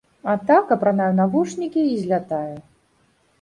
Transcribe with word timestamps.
А 0.31 0.33
так 0.47 0.71
апранаю 0.75 1.09
навушнікі 1.19 1.85
і 1.91 1.93
злятаю. 2.07 2.57